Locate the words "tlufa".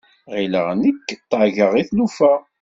1.89-2.33